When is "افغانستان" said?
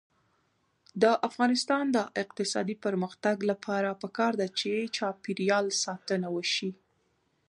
1.27-1.85